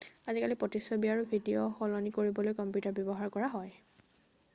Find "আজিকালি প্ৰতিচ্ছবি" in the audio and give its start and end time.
0.31-1.11